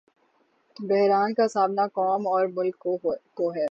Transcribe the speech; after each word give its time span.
بحران 0.79 1.33
کا 1.33 1.47
سامنا 1.47 1.87
قوم 1.93 2.27
اورملک 2.27 2.79
کو 2.79 3.51
ہے۔ 3.51 3.59